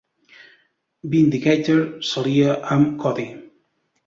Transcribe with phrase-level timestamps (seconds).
[1.15, 3.29] Vindicator s'alia amb Cody.